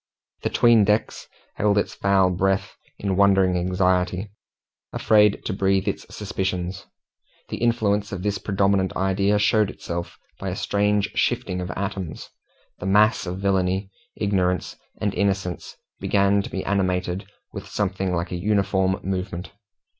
The 0.41 0.49
'tween 0.49 0.83
decks 0.83 1.27
held 1.57 1.77
its 1.77 1.93
foul 1.93 2.31
breath 2.31 2.75
in 2.97 3.15
wondering 3.15 3.55
anxiety, 3.55 4.31
afraid 4.91 5.45
to 5.45 5.53
breathe 5.53 5.87
its 5.87 6.07
suspicions. 6.09 6.87
The 7.49 7.57
influence 7.57 8.11
of 8.11 8.23
this 8.23 8.39
predominant 8.39 8.95
idea 8.95 9.37
showed 9.37 9.69
itself 9.69 10.17
by 10.39 10.49
a 10.49 10.55
strange 10.55 11.11
shifting 11.13 11.61
of 11.61 11.69
atoms. 11.75 12.31
The 12.79 12.87
mass 12.87 13.27
of 13.27 13.37
villainy, 13.41 13.91
ignorance, 14.15 14.75
and 14.99 15.13
innocence 15.13 15.77
began 15.99 16.41
to 16.41 16.49
be 16.49 16.65
animated 16.65 17.27
with 17.53 17.67
something 17.67 18.11
like 18.11 18.31
a 18.31 18.37
uniform 18.41 18.99
movement. 19.03 19.51